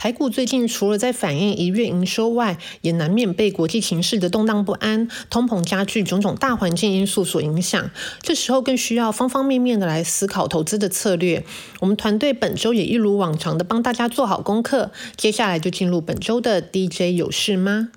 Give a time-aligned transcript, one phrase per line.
[0.00, 7.90] 台股最近除了在反映一月营收外，也难免被国际形势的动荡不安、通膨加剧种种大环境因素所影响。
[8.22, 11.44] 这时候更需要方方面面的来思考投资的策略。
[11.80, 14.90] 我们团队本周也一如往常的帮大家做好功课。
[15.16, 17.90] 接下来就进入本周的 DJ 有事吗？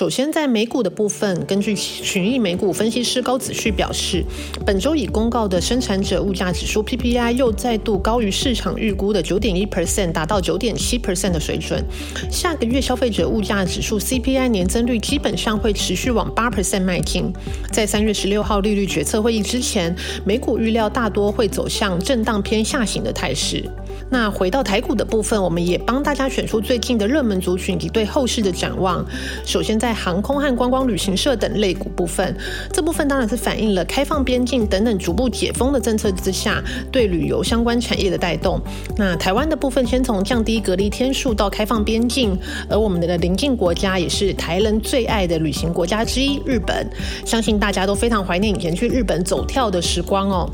[0.00, 4.24] 首先，在美股的部分，根据群益美股分析师高子旭表示，
[4.64, 11.84] 本周已公告的生产者物价指数 PPI 又再度高于市场预估的九点一 percent，达到九点七 percent 的水准。
[12.30, 17.30] 下个月消费者物价指数 CPI 年增率基本上会持续往八 percent 迈进。
[17.70, 23.70] 在三月十六号利率决策会议之前，美股预料大多会走向震荡偏下行的态势。
[24.10, 29.06] 那回到台股的部分，我们也帮大家选出最近的热门族群以及对后市的展望。
[29.46, 32.36] 首先，在航空和观光旅行社等类股部分，
[32.72, 38.60] 这部分当然是反映了开放边境等等逐步解封的政策之下，对旅游相关产业的带动。
[38.96, 42.36] 那台湾的部分，先从降低隔离天数到开放边境，
[42.68, 46.84] 而我们的邻近国家也是台人最爱的旅行国家之一——日本，
[47.24, 50.50] 相信大家都非常怀念以前去日本走跳的时光哦。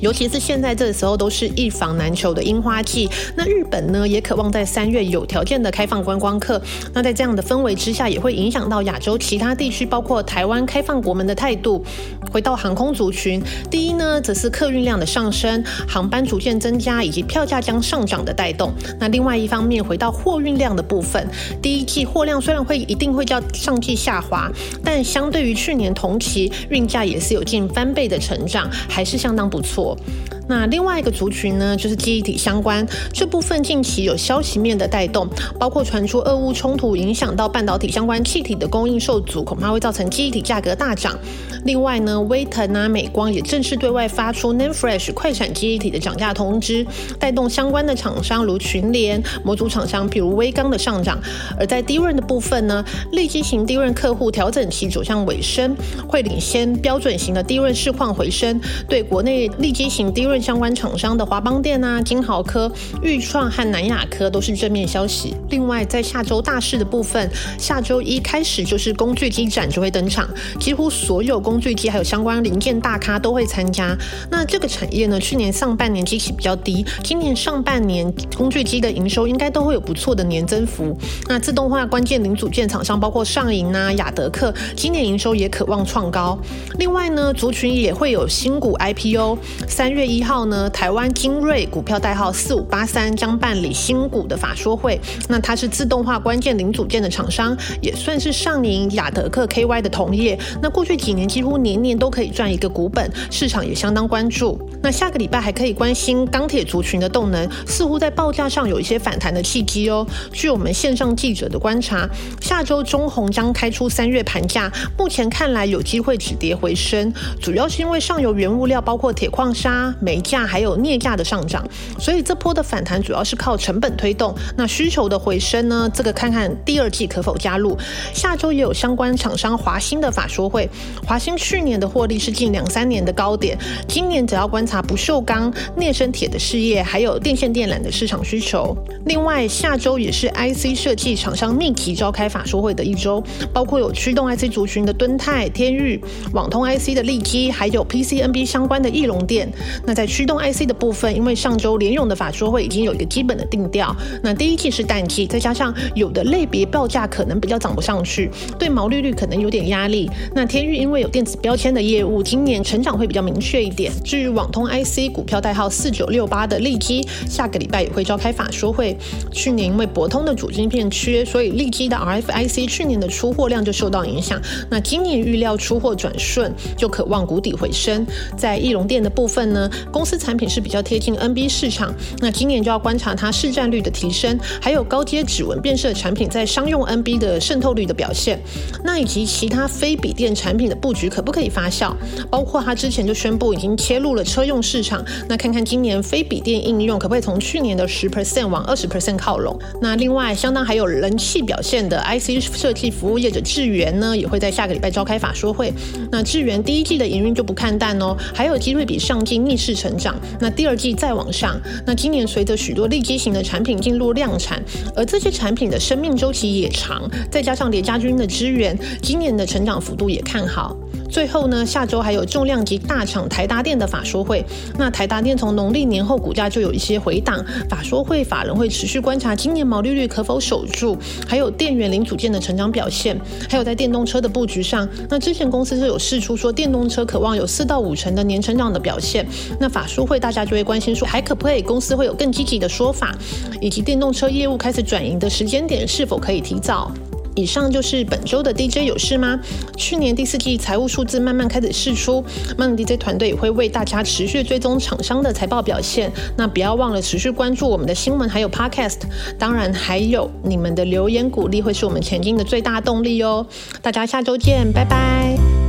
[0.00, 6.60] 尤其是现在这个时候都是一房难求的樱花季，那日本呢也渴望在三月有条件的开放观光客。
[6.92, 11.84] 那在这样的氛围之下，也会影响到亚洲其他地区，包括台湾开放国门的态度。
[12.32, 18.72] 回到航空族群，第一呢，则是客运量的上升，航班逐渐增加，以及票价将上涨的带动。
[18.98, 21.26] 那另外一方面，回到货运量的部分，
[21.60, 24.50] 第一季货量虽然会一定会较上季下滑，
[24.84, 29.89] 但相对于去年同期，运价也是有近翻倍的成长，还是相当不错。
[29.98, 30.39] 嗯。
[30.50, 35.28] 那另外一个族群呢，就是记忆体相关这部分，近期有消息面的带动，
[35.60, 41.16] 包括传出俄乌冲突影响到半导体相关气体的供应受阻，恐怕会造成记忆体价格大涨。
[41.64, 46.84] 另外呢，威腾啊、美光也正式对外发出 NAND Flash 快闪记忆体的涨价通知，
[47.20, 51.16] 带动相关的厂商如群联、模组厂商，譬如微刚的上涨。
[51.56, 55.76] 而在低润的部分呢，立基型低润客户调整期走向尾声，
[56.08, 60.39] 会领先标准型的低润市况回升，对国内立基型低润。
[60.40, 62.70] 相关厂商的华邦电啊、金豪科、
[63.02, 65.34] 裕创和南亚科都是正面消息。
[65.50, 73.96] 另外，在下周大事的部分，下周一开始就是工具机展就会登场，几乎所有工具机还有相关零件大咖都会参加。
[74.30, 80.96] 那这个产业呢，去年上半年机器比较低，今年上半年工具机的营收应该都会有不错的年增幅。
[81.28, 86.38] 那自动化关键零组件厂商包括上银啊、雅德克，今年营收也渴望创高。
[86.78, 90.29] 另外呢，族群也会有新股 IPO，三月一号。
[90.30, 90.70] 号呢？
[90.70, 94.96] 台湾精锐股票代号四五八三将办理新股的法说会。
[95.28, 100.38] 那它是自动化关键零组件的厂商，也算是上银、雅德克 KY 的同业。
[100.62, 104.56] 那过去几年几乎年年都可以赚一个股本，市场也相当关注。
[104.80, 110.06] 那下个礼拜还可以关心钢铁族群的动能，似乎在报价上有一些反弹的契机哦。
[110.32, 112.08] 据我们线上记者的观察，
[112.40, 117.12] 下周中红将开出三月盘价，目前看来有机会止跌回升，
[117.42, 120.19] 主要是因为上游原物料包括铁矿砂、煤。
[120.20, 121.64] 价还有镍价的上涨，
[121.98, 124.34] 所以这波的反弹主要是靠成本推动。
[124.56, 125.90] 那需求的回升呢？
[125.92, 127.76] 这个看看第二季可否加入。
[128.12, 130.68] 下周也有相关厂商华兴的法说会。
[131.06, 133.56] 华兴去年的获利是近两三年的高点，
[133.88, 138.76] 今年只要观察不锈钢、镍生铁的事业，还有电线电缆的市场需求。
[139.06, 143.22] 另外，下周也是 IC 设计厂商密集召开法说会的一周，
[143.52, 149.50] 包括有驱动 IC 族群的敦泰、天域、网通 IC 的利基，还有 PCNB 相关的翼龙电。
[149.84, 160.10] 那在在驱动 IC 的部分，因为上周联咏的法说会已经有一个基本的定调，那第一季是淡季，再加上有的类别报价可能比较涨不上去，对毛利率可能有点压力。
[160.34, 163.92] 那天域因为有电子标签的业务，今年成长会比较明确一点。
[164.02, 168.96] 至于网通 IC 股票代号四九六八的利基，下个礼拜也会召开法说会。
[169.30, 174.40] 去年因为博通的主晶片缺，所以利基的 RFIC 去年的出货量就受到影响。
[174.70, 178.06] 那今年预料出货转顺，就渴望谷底回升。
[178.38, 179.70] 在翼龙电的部分呢？
[179.92, 188.40] 公司产品是比较贴近 NB 市场，那今年就要观察它市占率的提升，还有高阶指纹辨识产品在商用 NB 的渗透率的表现，
[188.84, 191.92] 那以及其他非笔电产品的布局可不可以发酵？
[192.30, 199.58] 包括它之前就宣布已经切入了车用市场，那看看今年非笔电应用可不可以从去年的十 percent 往二十 percent 靠拢？
[199.80, 205.72] 那另外，相当还有人气表现的 IC 设计服务业者智源呢，也会在下个礼拜召开法说会。
[206.10, 210.00] 那智源第一季的营运就不看淡哦，还有机会比上季逆势成。
[210.00, 214.62] 长，那第二季再往上，那今年随着许多立基型的产品进入量产，
[214.96, 220.74] 而这些产品的生命周期也长，再加上联家军的支援，今年的成长幅度也看好。
[221.10, 224.44] 最后呢，下周还有重量级大厂台达电的法说会。
[224.78, 230.96] 那台达电从农历年后股价就有一些回档，法说会法人会持续观察今年毛利率可否守住，
[231.26, 233.18] 还有电源零组件的成长表现，
[233.48, 234.88] 还有在电动车的布局上。
[235.08, 239.26] 那之前公司是有试出说电动车渴望有四到五成的年成长的表现，
[239.58, 243.14] 那法说会大家就会关心说还可不可以公司会有更积极的说法，
[243.60, 246.90] 以及电动车业务开始转移的时间点是否可以提早。
[247.34, 249.40] 以上就是本周的 DJ 有事吗？
[249.76, 252.24] 去年第四季财务数字慢慢开始释出
[252.58, 256.10] 慢 DJ 团队也会为大家持续追踪厂商的财报表现。
[256.36, 259.00] 那不要忘了持续关注我们的新闻还有 Podcast，
[259.38, 263.46] 当然还有你们的留言鼓励会是我们前进的最大动力哦。
[263.80, 265.59] 大家下周见，拜拜。